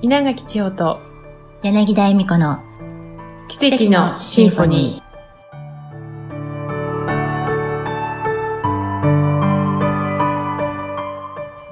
[0.00, 1.00] 稲垣千代と
[1.64, 2.62] 柳田恵美子の
[3.48, 5.02] 奇跡のシンフォニ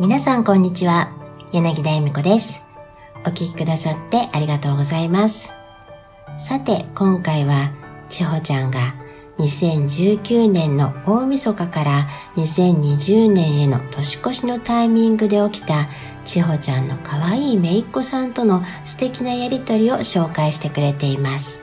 [0.01, 1.13] 皆さんこんにちは。
[1.53, 2.65] 柳田恵美子です。
[3.25, 5.55] お聞きくださってありがとうございます。
[6.37, 7.71] さて、今回は、
[8.09, 8.97] 千穂ちゃんが
[9.39, 15.89] 2019年の大晦日から2020年への年越しのタイミングで起きた
[16.25, 21.61] 千穂ちゃんの可愛い姪っ子さんとの素敵なやりとりを紹介してくれています。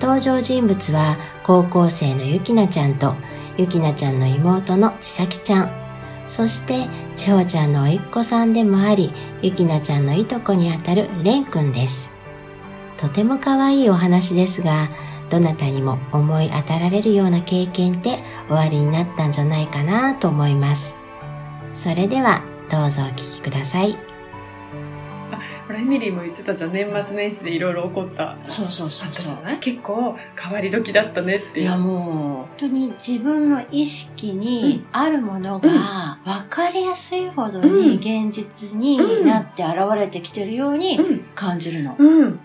[0.00, 3.14] 登場人物は高校生のゆきなちゃんと
[3.56, 5.70] ゆきなちゃんの妹のちさきちゃん。
[6.28, 12.10] そして、千穂ちゃんの甥っ子さんでもあり、ゆきなちゃんのいとこにあたるれんくんです。
[12.96, 14.88] とても可愛いお話ですが、
[15.30, 20.96] どなたにも思い当たられるような経験って終わりになったんじゃないかなと思います。
[21.72, 24.10] それでは、どうぞお聞きください。
[25.70, 26.72] ほら、エミリーも言ってたじゃん。
[26.72, 28.36] 年末年始でいろいろ起こった。
[28.40, 31.62] そうそうそうそう結構変わり時だったねっていう。
[31.62, 41.20] いやもう、本当に自分の意識にあるものが分かりやすいほどに現実になって現れてきてるようにうん。
[41.36, 41.94] 感じるの。
[41.96, 42.22] うん。
[42.22, 42.40] う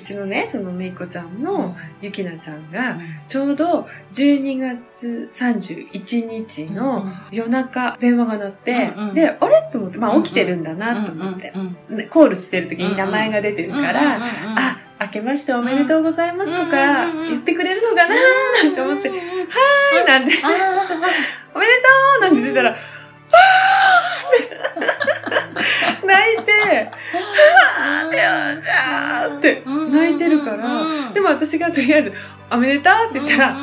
[0.00, 2.98] ちのね、そのめいこちゃんのゆきなちゃんが、
[3.28, 9.14] ちょうど12月31日の夜中電話が鳴って、うんうん。
[9.14, 9.68] で、あれ？
[9.70, 11.52] と思って、まあ起きてるんだなと思って、
[11.90, 20.48] でコールしてる時に名前が出てるから、あ、明けましておめでとうございますとか言ってくれるのかななんて思って、はーいなんて、あ
[21.54, 25.11] おめでとうなんて出たら、はーって
[26.04, 32.12] 泣いて、はーってよじゃーって泣いてるから、でも私がとりあえず、
[32.50, 33.56] おめでとうって言ったら、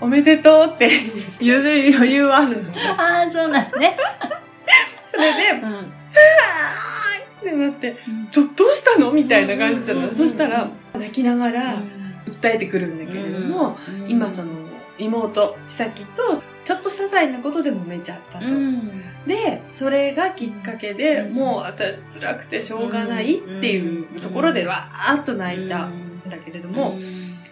[0.00, 0.88] おめでとうって
[1.40, 1.60] 言う
[1.96, 2.70] 余裕はあるの。
[2.98, 3.96] ああ、そうなんね。
[5.10, 5.92] それで、うん。
[7.40, 7.96] ってなって、
[8.32, 9.12] ど、どうしたの？
[9.12, 10.14] みたいな感じじゃない。
[10.14, 11.76] そしたら、泣きながら
[12.26, 13.78] 訴えてくるんだけれども、
[14.08, 14.50] 今その、
[14.98, 18.44] 妹、千咲と、ちょっと些細なことで揉めちゃったと。
[19.26, 21.34] で、それがきっかけで、うん。
[21.34, 26.96] もう私辛くてしょうがないっていうところでわーっと泣いたんだけれども、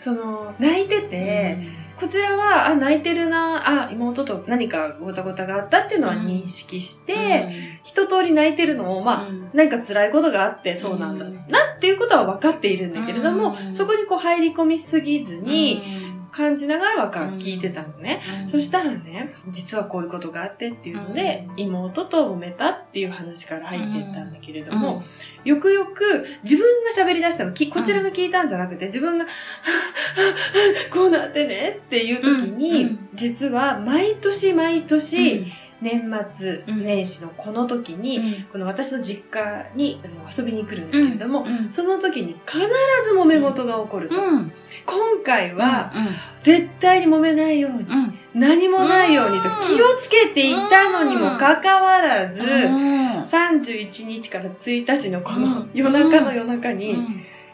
[0.01, 13.77] その、泣いてて、こちらは、あ、泣いてるな、あ、妹と何かごたごたがあったっていうのは認識して、一通り泣いてるのを、まあ、何か辛いことがあってそうなんだ、うんなっていうことは分かっているんだけれども、うん。
[13.77, 15.83] そこにこう入り込みすぎずにに、
[16.35, 18.21] 感じながら聞いてたのね。
[18.51, 25.01] そしたらね、実はこういうことがあってっていうので、妹と揉めたっていう話から入っていったんだけれども、
[25.45, 33.09] よくよく自分が喋り出したの、きこちらが聞いたんじゃなくて、自分が、はぁはぁはぁこうなってねっていう時に、うん。
[33.15, 35.47] 実は毎年毎年、
[35.85, 40.01] 年末年始のこの時に、この私の実家に
[40.35, 44.15] 遊びに来るんだけれども、その時に必ず揉め事が起こると。
[44.87, 45.93] 今回は、
[46.43, 47.87] 絶対に揉めないように、
[48.35, 56.97] 何もないようにと気をつけていたのにもかかわらず、31日から1日のこの夜中の夜中に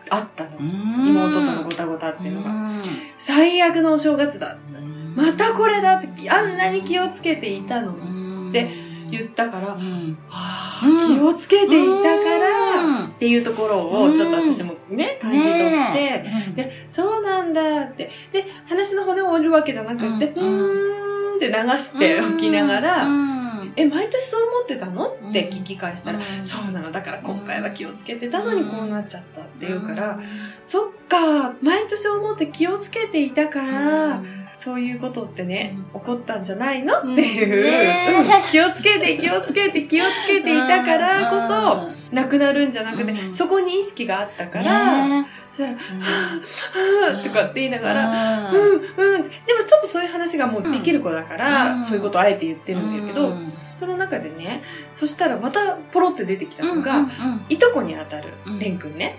[0.09, 0.51] あったの。
[0.61, 2.71] 妹とのごたごたっていうのが。
[3.19, 4.57] 最悪のお正月だ。
[5.17, 8.20] またこれだって、あんなに気をつけていたのに
[8.51, 8.71] って
[9.11, 9.77] 言ったから、
[10.31, 16.25] あー気をつけていたから、っていうところをちょっと私もね、感じ取って、
[16.55, 18.11] で、そうなんだって。
[18.33, 23.09] で、話の骨を折るわけじゃなくって、ううんーんって流しておきながら、
[23.77, 25.07] え、毎年そう思ってたの？
[25.07, 26.91] って聞き返したら、そうなの。
[26.91, 30.19] だから今回は気をつけてたのにこうなっちゃったって言うから、
[30.67, 34.23] そっか、毎年思って気をつけていたから、
[34.63, 36.99] そういうことってね、起こったんじゃないの？
[36.99, 38.53] っていう、ねうん。
[38.53, 43.35] 気をつけて気をつけて気をつけていたからこそ、なくなるんじゃなくて、うん。
[43.35, 44.65] そこに意識があったから、
[45.57, 49.23] そしたら、はぁ、はぁ、とかって言いながら、うん、うん。
[49.23, 51.85] でもちょっとそういう話がもうできる子だから、うん。
[51.85, 53.01] そういうことをあえて言ってるん。
[53.01, 53.35] だけど、
[53.81, 54.63] その中でね、
[54.95, 57.09] そしたらまたポロって出てきたのが、
[57.49, 59.17] いとこにあたるうん、レン君ね。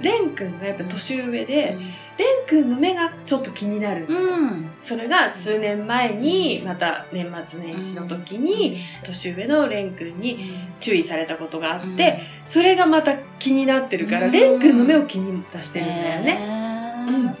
[0.00, 1.76] レン君がやっぱ年上で、
[2.16, 4.06] レン君の目がちょっと気になる。
[4.80, 14.32] それが数年前に、また年末年始の時に、年上のレン君に注意されたことがあって、それがまた気になってるから、うん。
[14.32, 16.34] レン君の目を気に出してるんだよね。
[16.34, 16.70] ね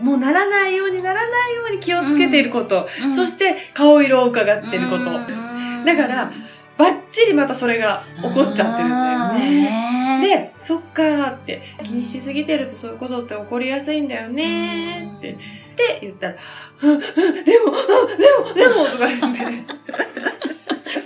[0.00, 3.16] うん、もうならないようにならないように気をつけていること、うん。
[3.16, 5.04] そして顔色を伺ってること、
[5.84, 6.32] だから
[6.78, 10.00] バッチリまたそれが起こっちゃってるんだよね。
[10.20, 10.20] ね。
[10.20, 15.36] で、そっかーって、気にしすぎてるとそういうことって起こりやすいんだよねーって、っ
[15.76, 16.38] て言ったら、で
[16.88, 19.64] も、うんでも、でも、とか言って、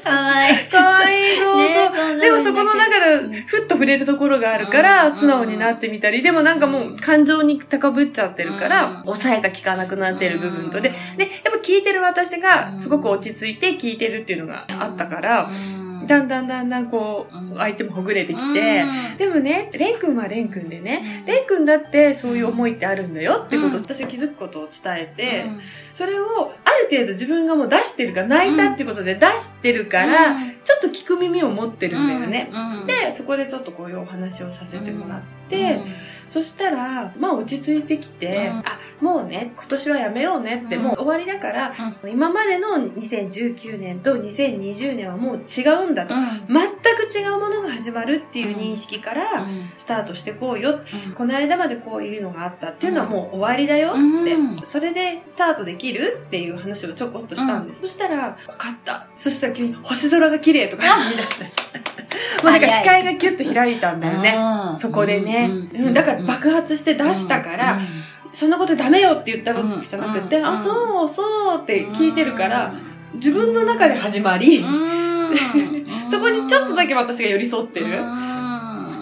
[0.04, 0.54] かわい。
[0.54, 0.56] い。
[0.68, 1.36] かわい。
[1.36, 1.56] い、そう。
[1.56, 2.20] ねそう。
[2.20, 15.50] でもそこの中でふっと触れるところがあるから、素直になってみたり、でもなんかもう感情に高ぶっちゃってるから、抑えが効かなくなってる部分とで、で、やっぱ聞いてる私がすごく落ち着いて聞いてるっていうのがあったから、
[16.06, 18.84] だんだんだんだんこう、相手もほぐれてきて、
[19.18, 25.46] でもね、レン君はレン君でね、レン君だってそういう思いってあるんだよってことを私が気づくことを伝えて、
[25.90, 32.50] それをある程度自分がもう出してるから、泣いたってことで出してるから、ちょっと聞く耳を持ってるんだよね。
[32.86, 35.80] で、そこでちょっとこういうお話をさせてもらって、
[36.26, 41.72] そしたら、まあ落ち着いてきて、うんあ、もうね、今年はやめようねって、うんもう終わりだから、
[42.10, 46.14] 今までの2019年と2020年はもう違うんだと。
[46.48, 49.46] 全く違うものが始まるっていう認識から
[49.78, 50.80] スタートしてこうよ。
[51.14, 54.34] この間までこういうのがあったっていうのはもう終わりだよって。
[54.34, 57.80] うんそれでスタートできるっていう話をちょこっとしたんです。
[57.80, 59.08] そしたら、分かった。
[59.14, 61.44] そしたら急に星空が綺麗とか言い出して。
[62.42, 64.36] もうなんか視界がキュッと開いたんだよね。
[64.78, 65.50] そこでね。
[65.74, 67.78] うんだから爆発して出したから、
[68.32, 72.72] そんなことダメよって言ったわけじゃなくて、うんあ、そうそうって聞いてるから、
[73.14, 74.64] 自分の中で始まり、
[76.10, 77.86] そこにちょっとだけ私が寄り添ってる。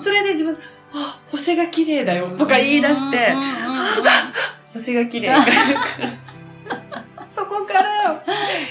[0.00, 0.56] それで自分、
[0.92, 3.34] あ、星が綺麗だよとか言い出して、
[4.72, 5.30] 星が綺麗。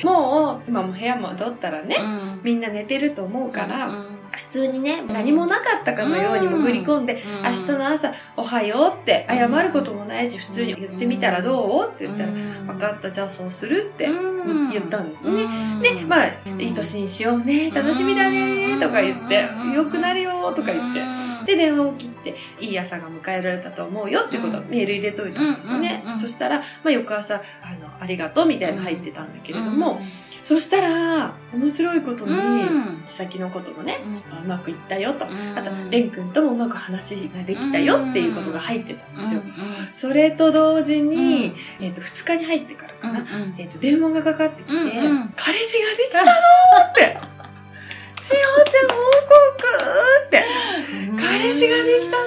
[0.04, 1.98] もう、今も部屋戻ったらね、
[2.44, 3.88] みんな寝てると思うから、
[4.32, 15.46] 普通にね、何もなかったかのように潜り込んで、明日の朝、おはようって謝ることもないし、普通に言ってみたらどうって言ったら、分かった、じゃあそうするって言ったんですね。
[15.82, 21.02] で、まあ、いい年にしようね、楽しみだね、とか言って、よくなるよ、とか言って。
[21.46, 26.04] で、電話を切って、いい朝が迎えられたと思うよってことをメール入れといたんですよね。
[26.20, 30.00] そしたら、まあ、翌朝、あの、ありがとうみたいなの入ってたんだけれども、
[30.44, 32.32] そしたら、面白いことに、
[33.06, 34.00] 先のこともね、
[34.44, 35.26] うまくいったよと。
[35.26, 39.42] あと、レン君ともうまく話ができたよっていうことが入ってたんですよ。
[39.94, 43.26] それと同時に、えっと、2日に入ってからかな。
[43.58, 44.76] えっと、電話がかかってきて、
[45.36, 47.18] 彼氏ができたのって。
[48.24, 49.52] しおちゃん報告
[50.26, 50.44] って。
[51.18, 52.18] 彼氏ができた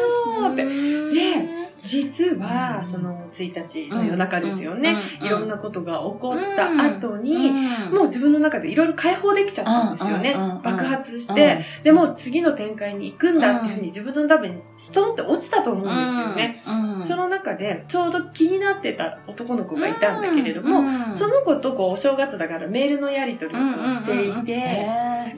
[0.46, 0.64] のって。
[0.64, 1.53] で、
[1.84, 4.96] 実は、その1日の夜中ですよね。
[5.20, 7.50] いろんなことが起こった後に、
[7.92, 10.36] もう自分の中でいろいろ解放できちゃったんですよね。
[10.62, 16.62] 爆発して、でもう次の展開に行くんだっていうふうに自分のためにストンって落ちたと思うんですよね。
[17.02, 24.86] その中で、ちょうど気になってた男の子がいたんだけれども、その子とこうお正月だからメールのやり取りをしていて、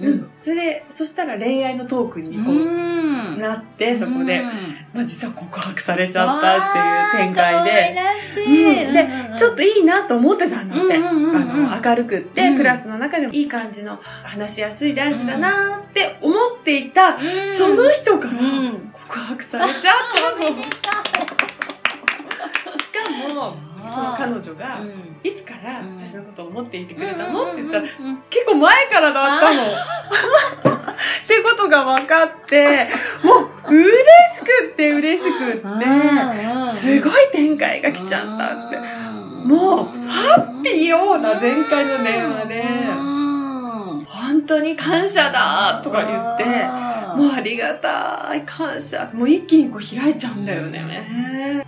[0.01, 2.55] うんそれで、そしたら恋愛のトークにこう
[3.37, 4.43] なって、そこで、
[4.93, 7.95] まあ実は告白されちゃったっていう展開で、
[8.47, 8.51] う
[8.91, 10.97] んで、ちょっといいなと思ってたんだって。
[10.97, 17.19] あの、明るくって、クラスの中でもいい感じの話しやすい男子だなって思っていた、
[17.57, 18.33] その人から
[18.93, 20.57] 告白されちゃったの。
[22.77, 23.57] しかも、
[23.91, 24.81] その彼女が、
[25.23, 27.83] いつから私のことを思っていてくれたのって言ったら、
[28.31, 29.63] 結構前からだったの。
[31.25, 32.89] ってことが分かって、
[33.23, 33.89] もう嬉
[34.35, 35.63] しくって嬉しくって、
[36.75, 39.07] すごい展開が来ちゃったって。
[39.47, 42.65] もう、ハッピーような前回の電話で、
[44.07, 46.45] 本当に感謝だとか言って、
[47.17, 49.09] もうありがたい、感謝。
[49.15, 51.65] もう一気にこう開いちゃうんだよね。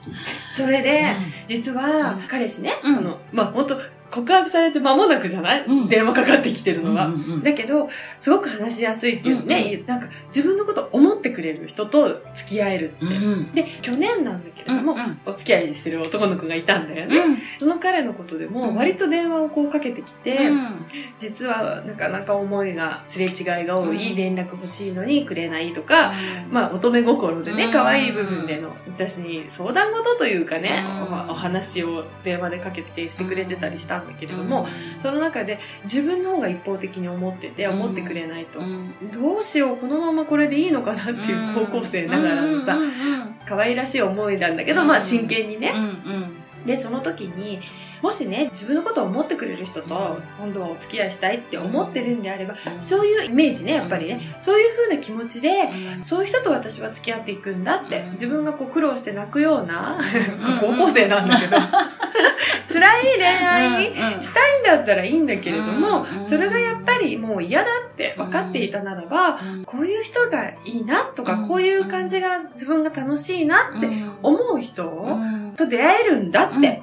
[0.53, 1.15] それで、
[1.47, 2.95] 実は彼氏ね、うん。
[2.97, 3.81] その、まあ本当
[4.11, 5.89] 告白されて間もなくじゃない、うん。
[5.89, 7.11] 電話かかってきてるのが。
[7.43, 7.89] だけど、
[8.19, 13.63] すごく話しやすいっていうね、なんか自分のことを思ってくれる人と付き合えるって。
[13.63, 14.95] で、去年なんだけれども、
[15.27, 17.17] お付き合いしてる男の子がいたんだよね。
[17.59, 20.39] その彼のことでも、割と電話をこうかけてきて、
[21.19, 24.17] 実はなかなか思いが、すれ違いが多い、うん。
[24.17, 26.13] 連絡欲しいのにくれないとか、
[26.51, 27.73] まあ乙女心でね、うん。
[27.73, 30.85] 可愛い部分での、私に相談事というかね、
[31.29, 34.67] お話を電話でかけてしてくれてたりしたんだけれども、
[35.03, 38.61] その中で自分の方が一方的に思ってて、うん思ってくれないと、
[39.13, 42.77] どうしよう、このままこれでいいのかなっていう高校生ながらのさ、
[43.47, 45.73] 可愛らしい思いなんだけど、うんまあ真剣にね。
[46.67, 47.61] で、その時に、
[48.03, 55.71] もしね、自分のことを思ってくれる人と、今度はお付き合いしたいって思ってるんであれば、そういうイメージね、やっぱりね、そういう風な気持ちで、
[56.03, 59.99] そういう人と私は付き合っていくんだって、自分がこう苦労して泣くような、
[60.61, 61.57] 高校生なんだけど、
[62.67, 73.89] 辛い恋愛したいんだったらいいんだけれどもうん、それがやっぱりもう嫌だって分かっていたならば、こういう人がいいなとか、こういう感じが自分が楽しいなって
[74.23, 74.85] 思う人
[75.57, 76.83] と出会えるんだって、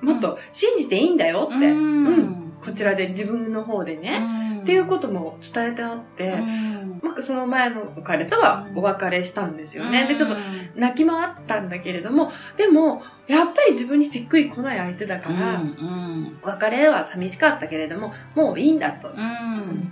[0.00, 2.52] もっと信じていいんだよって、うん。
[2.64, 6.36] こちらで自分の方でね、っていうことも伝えてあって、
[7.02, 10.06] まあ、その前の彼とはお別れしたんですよね。
[10.06, 10.36] で、ちょっと
[10.74, 15.62] 泣き回ったんだけれども、でも、やっぱり自分にしっくりこない相手だから、
[16.42, 19.10] 別れは寂しかったけれども、もういいんだと。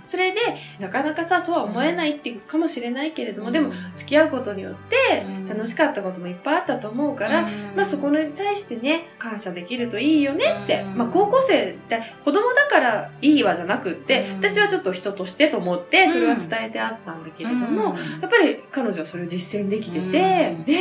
[0.07, 0.39] それで、
[0.79, 7.43] なかなかさ、そうは思えないっていうかもしれないけれども、でも、付き合うことによって、楽しかったこともいっぱいあったと思うから、
[7.75, 20.63] まあそこに対してね、感謝できるといいよねって、まあ高校生って子供だからいいわじゃなくって、私はちょっと人としてと思って、それは伝えてあったんだけれども、やっぱり彼女はそれを実践できてて、うん。
[20.63, 20.79] で、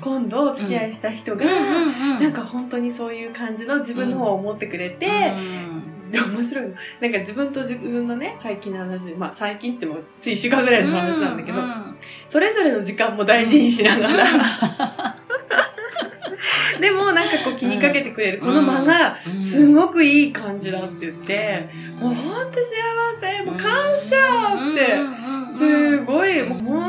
[0.00, 1.44] 今度お付き合いした人が、
[2.20, 5.06] なんか本当にそういう感じの自分の方を思ってくれて、
[6.10, 6.74] で面白いの。
[7.00, 11.58] なんか自分と自分のね、最近の話で、まあ最近ってもつい1週間ぐらいの話なんだけど、
[12.28, 15.16] それぞれの時間も大事にしながら、
[16.80, 22.66] でもなんかこう気にかけてくれるこの間がすごくいい感じだって言って、もうほんと幸
[23.20, 24.96] せ、もう感謝って、
[25.56, 26.85] すごい、もう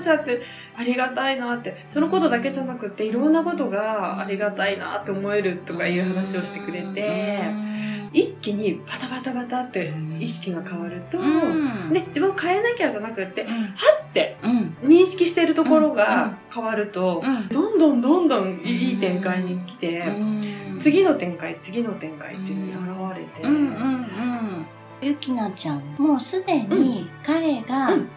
[0.00, 0.40] 感謝って
[0.74, 7.40] ありがたいなって、そのことだけじゃなくっていろんなことがありがたいなって思えるとかいう話をしてくれて、
[8.12, 13.50] 一気にバタバタバタって意識が変わると、ね、自分を変えなきゃじゃなくって、は
[14.08, 14.38] って
[14.82, 20.04] 認識してるところが変わると、どんどんどんどんいい展開に来て、
[20.80, 23.48] 次の展開、次の展開っていうのに現れて、
[25.02, 28.10] ゆきなちゃん、もうすでに彼がうん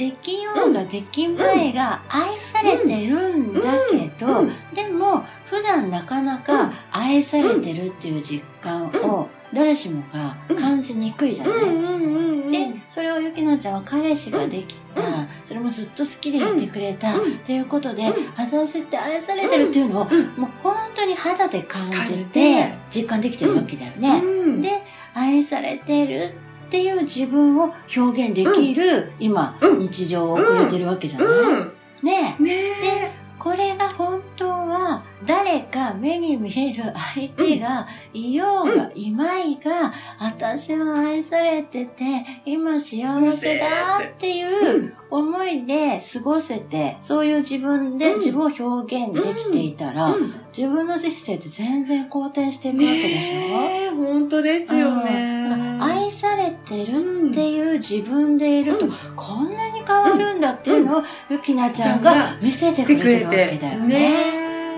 [0.00, 15.28] できようができまいが愛されてるんだけど、でも普段なかなか愛されてるっていう実感を誰しもが感じにくいじゃない、で、それをゆきなちゃんは彼氏ができた、うん。
[15.44, 17.32] それもずっと好きでいてくれた、うん。
[17.34, 18.32] っていうことで、うん。
[18.38, 20.28] 私って愛されてるっていうのを、うん。
[20.40, 22.32] もう本当に肌で感感じじて。
[22.32, 24.22] て実感できてるわけだよね。
[24.24, 24.62] うん。
[24.62, 26.32] で、愛されてる
[26.70, 29.78] っていう自分を表現できる、今、うん。
[29.80, 31.72] 日常を送れてるわけじゃない、うん。
[32.00, 32.42] ねえ。
[32.42, 36.84] ねこれが本当は誰か目に見える
[37.16, 43.66] 相手がいようがいまいが、私は愛されてて今幸せだ
[44.00, 48.18] っていう思いで過ごせて、そういう自分でうん。
[48.18, 50.34] 自分を表現できていたら、うん。
[50.56, 55.04] 自分の人生って全然好転していくわけでしょ、ねえ本当ですようん。
[55.04, 55.78] ね。
[55.80, 58.92] 愛されてるっていう自分でいると、うん。
[59.16, 63.86] こんなに変わるんだっていうのを、ゆきなちゃんが見せてくれてるわけだよね。
[63.86, 64.12] ね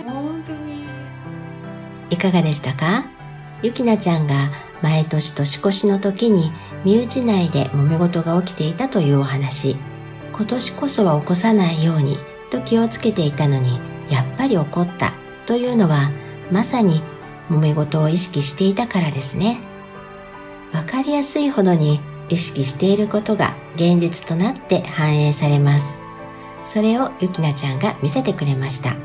[0.01, 0.03] え。
[0.05, 0.83] 本当に。
[2.11, 3.07] いかがでしたか？
[3.63, 4.51] ゆきなちゃんが
[4.83, 6.51] 毎年年越しの時に
[6.85, 9.77] 身内内で揉め事が起きていたというお話。
[10.33, 12.19] 今年こそは起こさないように
[12.51, 15.15] と気をつけていたのに、やっぱり起こった
[15.47, 16.11] というのは、
[16.51, 17.03] まさに
[17.49, 19.61] 揉め事を意識していたからですね。
[20.73, 26.01] わかりやすいほどに意識していることが現実となって反映されます。
[26.65, 28.97] それをゆきなちゃんが見せてくれました。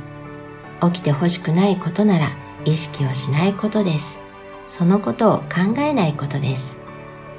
[0.82, 2.32] 起きてほしくないことなら
[2.66, 4.27] 意識をしないことです。
[4.68, 6.80] そのことを考えないことです。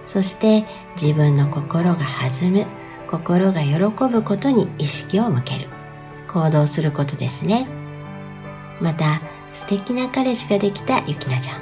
[0.06, 0.66] そして
[1.00, 2.66] 自分の心が弾む、
[3.06, 3.76] 心が喜
[4.10, 5.68] ぶことに意識を向ける。
[6.26, 7.66] 行動することですね。
[8.80, 11.60] また、素敵な彼氏ができたゆきなちゃん。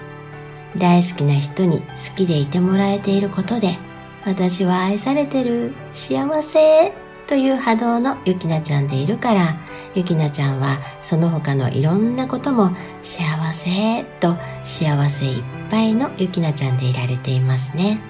[0.78, 3.78] 大好きな人に好きでいてもらえていることで、
[4.24, 6.92] 私は愛されてる、幸せ
[7.26, 9.58] という波動のゆきなちゃんでいるから、
[9.94, 12.70] ゆきなちゃんはその他のいろんなことも
[13.02, 18.00] 幸せと幸せいっぱいのゆきなちゃんでいられていますね。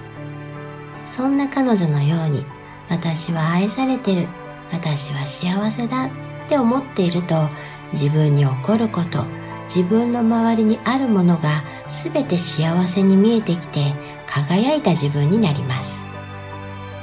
[1.05, 2.45] そんな彼女のように
[2.89, 4.27] 私は愛されてる、
[4.71, 6.09] 私は幸せだっ
[6.47, 7.49] て思っていると
[7.93, 9.25] 自分に起こること、
[9.67, 13.79] 自分の周りにあるものがすべて幸せに見えてきて
[14.27, 16.05] 輝いた自分になります。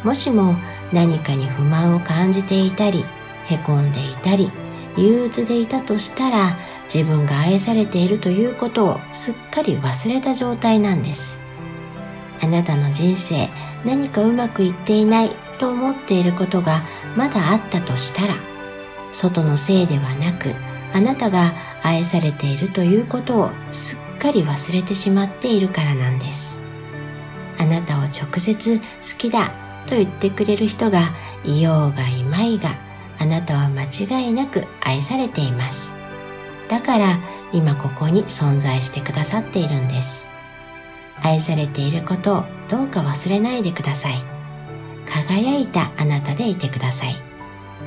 [0.05, 0.55] もしも
[0.95, 3.05] 何かに不満を感じていたり、
[3.47, 4.51] へこんでいたり、
[4.97, 11.41] 憂鬱でいたとしたら自分が愛されているということをすっかり忘れた状態なんです。
[12.41, 13.49] あなたの人生
[13.85, 16.85] 何かうまくいっていないと思っていることが
[17.17, 18.37] まだあったとしたら、
[19.11, 20.55] 外のせいではなく
[20.93, 26.61] あなたが愛されているということをすっかり忘れてしまっているからなんです。
[27.59, 28.85] あなたを直接好
[29.19, 31.15] きだと言ってくれる人が
[31.45, 32.77] いようがいまいが
[33.19, 35.95] あなたは間違いなく愛されています。
[36.69, 37.19] だから
[37.53, 40.27] 今ここに存在してくださっているんです。
[41.23, 44.23] 愛されていることをどうか忘れないでください。
[45.07, 47.17] 輝いたあなたでいてください。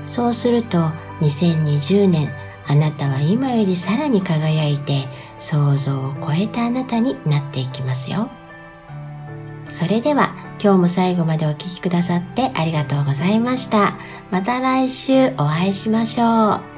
[0.05, 0.77] そうすると
[1.21, 2.31] 2020年
[2.67, 5.07] あなたは今よりさらに輝いて
[5.39, 8.29] 想像を超えたあなたになっていきますよ。
[9.69, 13.97] それでは今日も最後までお聴きくださってありがとうございました。
[14.31, 16.76] また来週お会いしましょう。